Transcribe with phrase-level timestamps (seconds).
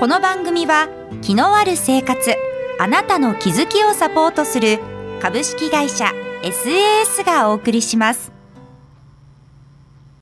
[0.00, 0.88] この番組は
[1.22, 2.34] 気のある生活
[2.80, 4.80] あなたの気づきをサポートする
[5.22, 6.06] 株式会社
[6.42, 8.32] SAS がお送りします。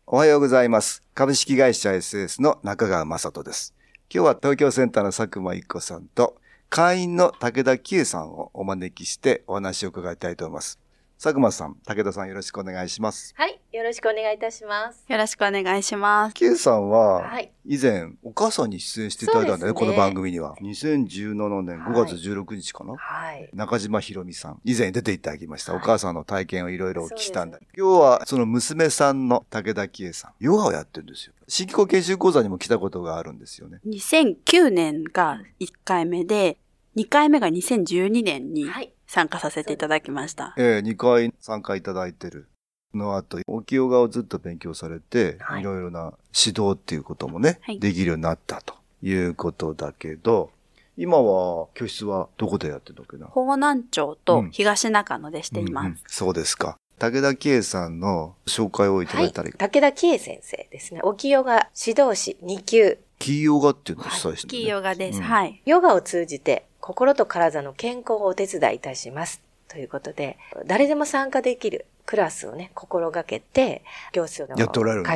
[0.06, 1.02] おはようございます。
[1.14, 3.74] 株式会社 SAS の中川雅人です。
[4.14, 6.36] 今日は東京センターの佐久間一子さんと
[6.68, 10.78] 会員の武田久さんをお招きしてお話を伺いたいと思います。
[11.18, 13.32] 佐久間さん、武田さんよろしくお願いします。
[13.38, 15.02] はい、よろしくお願いいたします。
[15.08, 16.34] よろしくお願いします。
[16.34, 20.54] Q さんは、以前、お母さんに出演していただいたんだね、ねこの番組には。
[20.60, 22.94] 2017年5月16日かな。
[22.94, 23.48] はい。
[23.54, 25.72] 中島ひろみさん、以前出ていただきました。
[25.72, 27.60] はい、お母さんの体験をいろいろお聞きしたんだ。
[27.74, 31.32] 今日は、その娘さんの武田喜恵さん、ヨガをやってるんですよ。
[31.48, 33.78] 新機構研修講座にも来たことがあるんですよね。
[33.86, 36.58] 2009年が1回目で、
[36.96, 40.54] 2回目が2012年に、はい参加させていただきました。
[40.56, 42.48] ええー、2回参加いただいてる。
[42.94, 50.50] の後、沖ヨガをずっと勉強されて、はい、いろいろな指導っていうこともね、はい、できるようになったということだけど、
[50.96, 53.26] 今は教室はどこでやってるのかな？
[53.26, 55.84] 方南町と東中野でしています。
[55.84, 56.76] うんうんうん、そうですか。
[56.98, 61.00] 武田圭さんの紹介をいただいたら、はい、武田圭先生ですね。
[61.02, 62.98] 沖ヨガ指導士2級。
[63.18, 65.24] キーヨガっていうのを主催してる、ね、キーヨガです、うん。
[65.24, 65.62] はい。
[65.64, 69.40] ヨガを通じて心と体の健康をお手伝いいたします。
[69.68, 70.36] ということで、
[70.66, 74.56] 誰でも参加できるクラスをね、心がけて、教室を開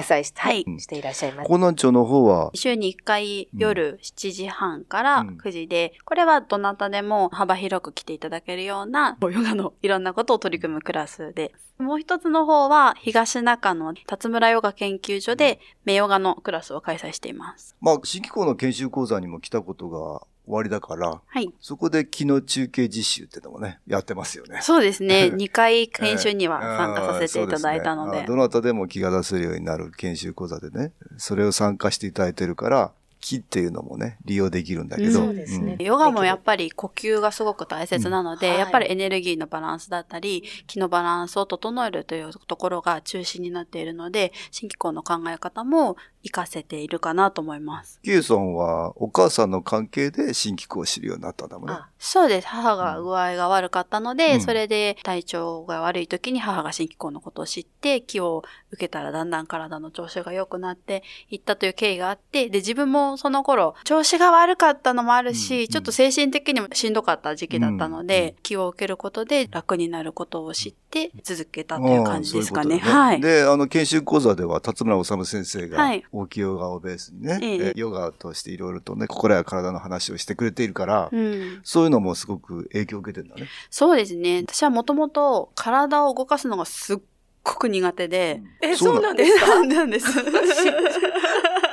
[0.02, 1.48] 催して、はい、していらっしゃいます。
[1.50, 2.50] 江南町の方は？
[2.54, 17.76] 週に1回夜7時半から9時で、うん、これはどなたでも幅広く来ていただけるような、ヨガのいろんなことを取り組むクラスで、もう一つの方は東中野辰村ヨガ研究所で、名ヨガのクラスを開催しています。
[17.80, 21.52] まあ、新機構の研修講座にも来たことが終わりだから、はい。
[21.60, 24.60] そこで昨日中継実習っていうのもね、やってますよね。
[24.62, 25.30] そうですね。
[25.34, 28.10] 2回研修には参加させていただいたので。
[28.10, 32.92] えー、でね、どなたでも気が出せるようになる研修講座でね、それを参加していただいてるから、
[33.26, 35.12] 気っていうのもね、利用できるんだけど。
[35.12, 35.84] そうですね、うん。
[35.84, 48.00] ヨガもやっぱり呼吸がすごく大切なので、うんはい、やっぱりエネルギーのバランスだったり、気のバランスを整えるというところが中心になっているので、新機構の考え方も活かせているかなと思います。
[48.03, 51.76] キューソンはお母さんの関係で新機構を知るようになったんだもんね。
[51.98, 52.48] そうです。
[52.48, 72.76] 母が具合が悪かったので、うん、それで体調が悪い時に母が新機構のことを知って、気を受けたらだんだん体の調子が良くなっていったという経緯があって、で、自分もその頃、調子が悪かったのもあるし、うんうん、ちょっと精神的にもしんどかった時期だったので、うんうん、気を受けることで楽になることを知って続けたという感じですかね。
[72.76, 73.21] ううねはい。
[73.21, 83.49] で、あの、研修講座では、辰村治先生が、大きいヨガをベースにね、ええ、ヨガとしていろいろとね、心や体の話をしてくれているから、うん、そういうのもすごく影響を受けてるんだね。
[83.71, 84.44] そうですね。
[84.49, 86.99] 私はもともと体を動かすのがすっ
[87.43, 88.43] ごく苦手で。
[88.62, 90.06] うん、え、そうなんですか そうなんです。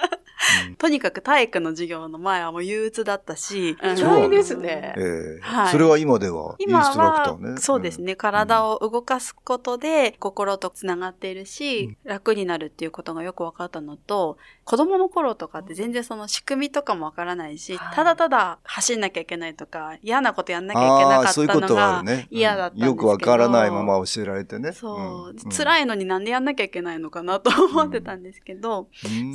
[0.78, 3.75] とにかく体育の授業の前はもう憂鬱だったし。
[3.78, 4.94] 辛いですね。
[4.97, 7.58] えーはい、それは今ではインストラクターね。
[7.59, 8.16] そうですね。
[8.16, 24.72] 体を動かすことで心とつながっているし、うん、楽になるっていうことがよく分かったのと、子供の頃とかって全然その仕組みとかもわからないし、はい、ただただ走んなきゃいけないとか、嫌なことやんなきゃいけなかったのが嫌だったんですけど、よくわからないまま教えられてね。
[24.72, 28.88] そう、うん、辛いのになんでやんなきゃいけないのかなと思ってたんですけど、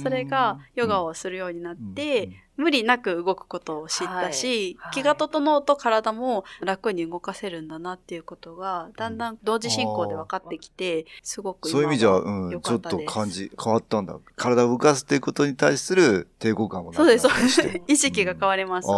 [0.02, 14.18] それがヨガをするようになって、無理なく動くことを知ったし、はい、気が整うと体も楽に動かせるんだなっていうことが、だんだん同時進行で分かってきて、すごくそういう意味じゃ、うん、ちょっと感じ、変わったんだ。
[14.34, 17.80] 体を動かすっていうことに対する抵抗感もそうです、そうです。
[17.86, 18.88] 意識が変わります。
[18.88, 18.90] う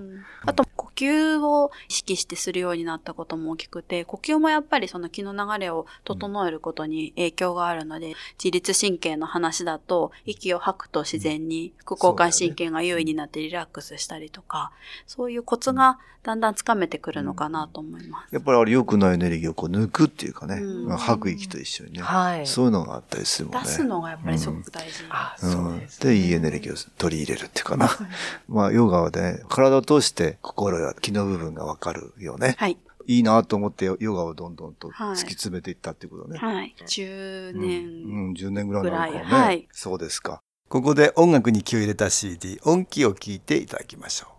[0.00, 0.17] ん、
[0.98, 14.72] 吸を意識してするようになったことも大きくて、呼吸もやっぱりその気の流れを整えることに影響があるので、自律神経の話だと、息を吐くと自然に副交感神経がが優位になってリラックスしたりとか、
[15.06, 18.34] そういうコツがだんだんつかめてくるのかなと思います。
[18.34, 23.62] やっぱりあれ良くないエネルギーをこう抜くっていうかね、うん、吐く息と一緒にね、はい、そういうのがあったりするもんね。
[23.62, 25.04] 出すのがやっぱりすごく大事。
[25.42, 27.88] うん、うん、で、いいエネルギーを取り入れるっていうかな。
[28.48, 32.54] まあ、ヨガはね、体を通して心や気の部分がわかるよね。
[32.58, 32.78] はい。
[33.06, 36.38] いいなと思ってヨガをどんどんと突き詰めていったってことね。
[36.38, 36.74] はい。
[36.78, 37.86] 10年。
[37.86, 39.18] うん、うん、10年ぐらいなのかね。
[39.24, 39.68] はい。
[39.72, 40.42] そうですか。
[40.68, 44.37] ここで音楽に気を入れた CD 音気を聞いていただきましょう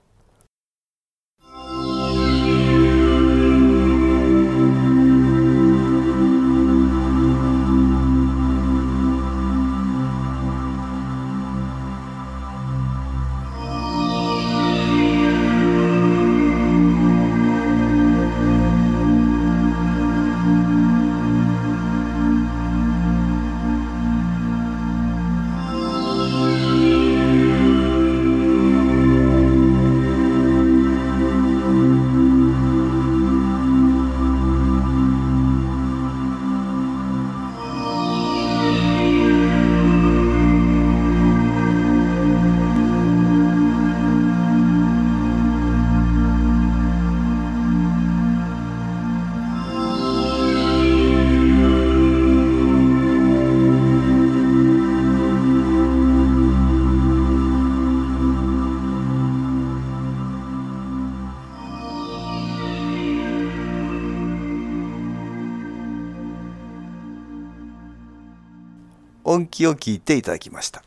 [69.29, 70.81] 音気を聞いていただきました。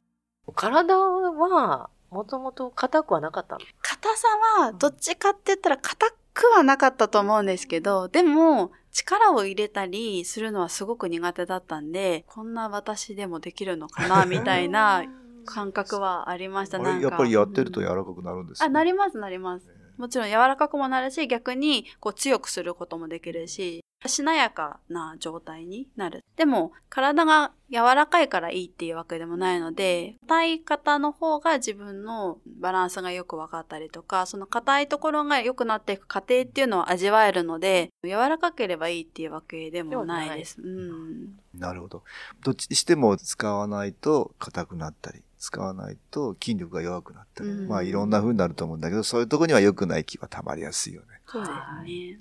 [0.56, 3.60] 体は、もともと硬くはなかったの？
[3.82, 4.28] 硬さ
[4.60, 15.04] は、どっちかって言ったら硬くはなかったと思うんですけど、でも、力を入れたりするのはすごく苦手だったんで、こんな私でもできるのかな、みたいな
[15.46, 16.80] 感覚はありました。
[16.80, 19.68] なんかやっぱりやってると柔らかくなるんですか、あ、なります、なります。
[19.96, 26.24] もちろん柔らかくもなるし、逆にこう強くすることもできるし、しなやかな状態になる。
[26.36, 40.60] でも、体が柔らかいからいいっていうわけでもないので、硬い方の方が自分のバランスがよく分かったりとか、その硬いところが良くなっていく過程っていうのを味わえるので、柔らかければいいっていうわけでもないです。
[40.60, 42.02] うん、なるほど。
[42.42, 45.22] どっちにしても使わないと硬くなったり。
[45.42, 51.08] 使わないと筋力が弱くなったり、うん、まあいろんな風になると思うんだけど、そういうとこには良くない気は溜まりやすいよね。
[51.26, 51.52] そうです
[51.84, 52.20] ね。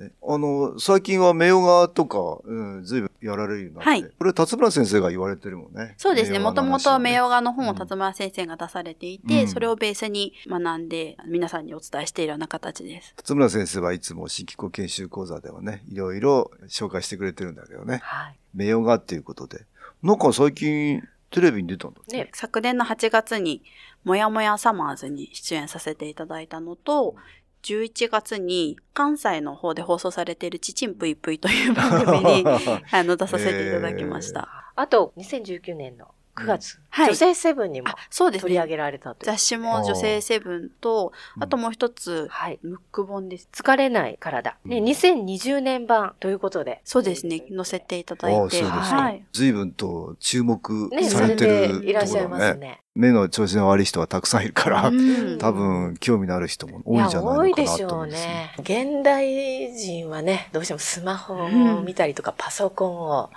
[0.00, 0.12] ね。
[0.26, 3.90] あの、最近は名画とか、うん、ずいぶんやられるようになって。
[3.90, 4.04] はい。
[4.18, 5.94] これ、辰村先生が言われてるもんね。
[5.98, 6.38] そうですね。
[6.38, 13.14] もともと名画の本を辰村先生が出されていて、うん、それをベースに学んで、皆さんにお伝えしているような形です。
[13.16, 18.00] 辰村先生はいつも新機構研修講座ではね、いろいろ紹介してくれてるんだけどね。
[18.02, 18.36] はい。
[18.54, 19.64] 名画っていうことで。
[20.02, 22.28] なんか最近、テレビに出たんだね。
[22.34, 23.62] 昨年の8月に、
[24.04, 27.14] もやもやサマーズに出演させていただいたのと、
[27.62, 32.44] 11月に関西の方で放送されているちちんぷいぷいという番組に
[32.90, 34.72] あの出させていただきました。
[34.76, 43.48] あと、2019年の9月、うん、女性セブンにも取り上げられたと、ね、雑誌も女性セブンと、あともう一つ、はい、ムック本です。
[43.52, 44.56] 疲れない体。
[44.64, 46.80] ね、2020年版ということで。
[46.84, 48.62] そうですね、載せていただいて。
[48.62, 49.24] はい。
[49.32, 52.80] 随分と注目されてる、ね、いらっしゃいますね。
[52.94, 58.54] 目の調子の悪い人はたくさんいるから、うん、多分興味のある人も多いんじゃないのかなと思います、ね、多いでしょうね。
[58.58, 63.30] 現代人はね、どうしてもスマホを見たりとか、パソコンを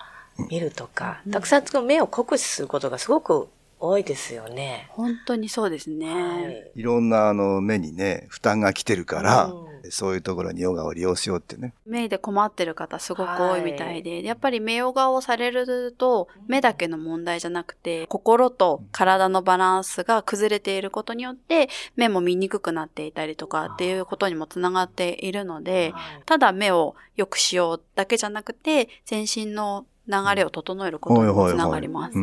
[0.50, 3.50] 見るとか、たくさん目を酷使することがすごく
[3.80, 4.88] 多いですよね。
[4.90, 6.14] 本当にそうですね。
[6.14, 9.74] はい、いろんなあの目にね、負担が来てるから、うん。
[9.90, 11.74] そういうところにヨガを利用しようってね。
[11.86, 25.94] 目で困ってる方すごく多いみたいで、はい、やっぱり目ヨガをされると、目だけの問題じゃなくて、心と体のバランスが崩れていることによって、目も見にくくなっていたりとかっていうことにもつながっているので、
[26.26, 32.18] ただ目を良くしようだけじゃなくて、全身の流れを整えることにもつながります。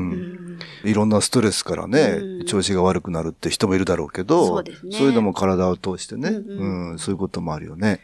[0.84, 8.00] いろんなストレスからね、うん、調子が悪くなるって人もいるだろうけど、そうそういうのも体を通してね、うん、うん、そういうこともあるよね。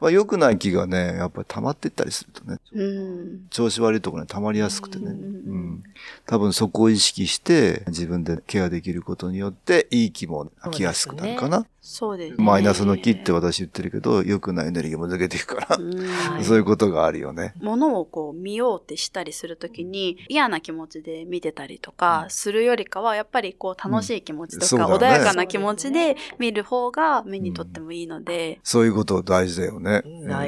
[0.00, 5.82] まあ、良くない気がね、やっぱり溜まっていったりするとね、うん、調子悪いところに溜まりやすくてね、うん、
[6.26, 11.66] 多分そこを意識して自分でケアできることによっていい気も来やすくなるかな。
[11.86, 17.52] そうです、ね、マイナスの気って私言ってるけど、良くないエネルギーも抜けていくから、そういうことがあるよね。
[17.60, 28.60] ものをこう見ようってしたりするときに嫌な気持ちで見てたりとかするよりかは、やっぱりこう楽しい気持ちとか、穏やかな気持ちで見る方が目にとってもいいので。
[28.62, 30.02] そういうこと大事だよね。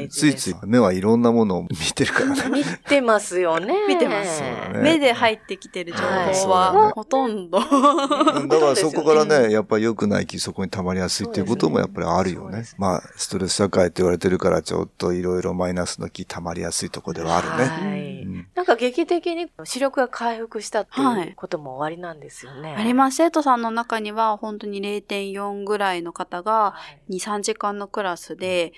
[0.09, 2.51] ついつい目はいろんなものを見てるからね。
[2.51, 3.75] 見てますよね。
[3.87, 4.43] 見てます。
[4.83, 7.59] 目で入ってきてる情報はほとんど。
[7.61, 12.59] だからそこから ね、やっぱり良くない気そこに溜まりやすいっていうこともやっぱりあるよね。
[12.59, 17.65] ねまあ、ストレス社会って言われてるからちょっといろいろマイナスの気溜まりやすいとこではあるね。
[17.65, 18.23] はい。
[18.23, 22.75] うん、なんか劇的に視力が回復したっていうことも終わりなんですよね。
[22.75, 23.17] はい、あります。
[23.17, 26.75] 生徒さんの中には本当に0.4ぐらいの方が
[27.11, 28.73] 2、3時間のクラスで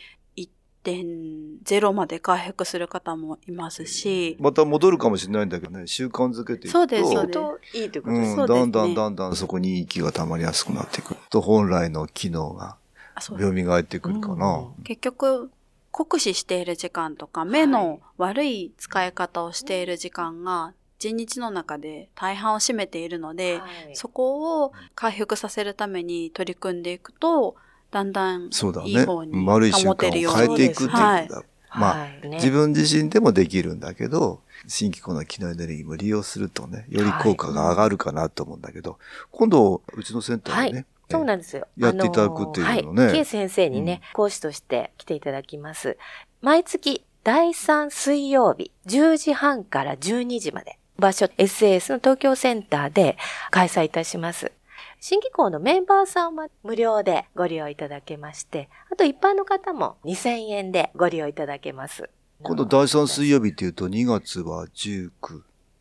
[0.93, 4.37] 1.0まで回復する方もいますし。
[4.41, 6.79] また戻るかもしれないんだけどね、習慣づけていくと。
[6.79, 7.33] そうです、そうで
[7.73, 7.79] す。
[7.79, 12.77] いいってことです、うん、だんだんだんだんそこに息が溜まりやすくなっていくと、本来の機能が
[13.21, 13.33] 蘇
[13.79, 14.71] ってくるかな。
[14.77, 15.51] うん、結局、
[15.91, 27.55] 酷使している時間とか、目の悪い使い方をしている時間が、一日の中で大半を占めているので、はい、そこを回復させるために取り組んでいくと、
[27.91, 30.47] だんだんいい方に保てるように。
[30.47, 31.43] 変えていくっていうことだ。
[31.75, 41.67] まあ、はいね、自分自身でもできるんだけど、新機構の機能エネルギーも利用するとね、より効果が上がるかなと思うんだけど、はい、今度、うちのセンターでね、はいそうなんですよ。
[41.79, 43.07] やっていただくっていうのね。
[43.07, 43.15] はい。
[43.15, 45.97] K 先生にね、うん、講師として来ていただきます。
[46.43, 53.17] 毎月第3水曜日、10時半から12時まで、場所 SAS の東京センターで
[53.51, 54.53] 開催いたします。
[55.01, 62.11] 新機構のメンバーさんは無料でご利用いただけまして、あと一般の方も2000円でご利用いただけます。
[62.43, 65.11] 今度第3水曜日っていうと2月は19、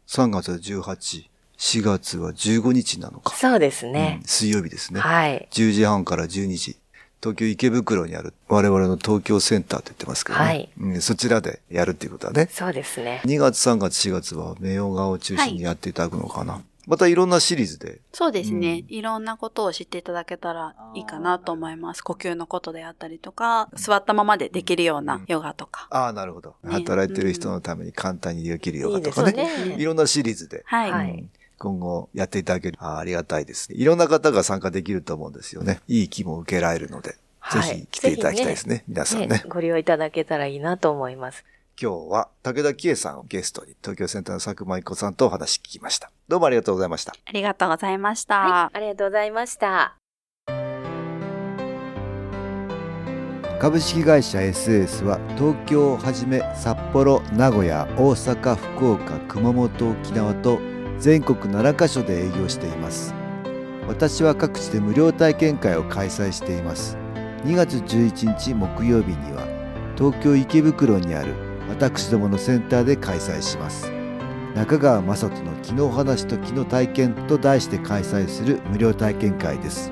[0.07, 1.25] 3月は18、
[1.57, 3.36] 4月は15日なのか。
[3.36, 5.00] そうですね、うん、水曜日ですね。
[5.00, 5.47] はい。
[5.51, 6.77] 10時半から12時。
[7.19, 10.45] 東京池袋にある我々の東京センターと言ってますけどね。
[10.45, 11.01] はい、うん。
[11.01, 12.47] そちらでやるっていうことはね。
[12.51, 13.24] そうですね。
[13.25, 16.53] 2月、3月、4月は名誉画を中心にやっていただくのかな。
[16.53, 18.00] はいまたいろんなシリーズで。
[18.13, 22.01] そうですね、うん、いろんなことを知っていただけたらいいかなと思います。
[22.01, 25.89] 呼吸のことであったりとか、座ったままでできるようなヨガとか。
[25.91, 29.50] うん、ああ、なるほど、ね、働いてる人のために簡単にできるヨガとかね。
[29.60, 30.63] いいねいろんなシリーズで。
[30.65, 31.12] はい。
[31.12, 31.29] うん
[31.60, 33.79] 今後やっていただけるあありがたいですね。
[33.79, 35.82] いろんな方が参加できると思うんですよね。
[35.88, 38.75] いい気も受けられるので、はい、ぜひ来ていただきたいですね。
[38.75, 41.44] ね皆さんね、ね、ご利用いただけたらいいなと思います。
[41.82, 46.12] 今日は武田紀恵さんをゲストに東京センターの佐久間一子さんとお話聞きました。
[46.29, 47.13] どうもありがとうございました。
[47.25, 48.39] ありがとうございました。
[48.39, 49.98] はい、ありがとうございました。
[53.60, 60.60] 株式会社 SS は東京をはじめ札幌、名古屋、大阪、福岡、熊本、沖縄と
[61.00, 63.15] 全国7カ所で営業しています。
[63.88, 66.98] 私は各地で無料体験会を開催しています。
[67.46, 69.48] 2月11日木曜日には
[69.98, 71.34] 東京池袋にある
[71.69, 73.97] 私どものセンターで開催します
[74.57, 79.91] 中川雅人の「気の話と気の体験」と題して開催する無料体験会です。